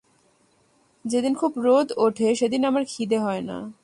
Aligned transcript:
যেদিন 1.05 1.33
খুব 1.33 1.51
রোদ 1.57 1.91
ওঠে, 1.97 2.35
সেদিন 2.35 2.65
আমার 2.65 2.83
খিদে 2.87 3.19
হয় 3.19 3.41
না। 3.41 3.73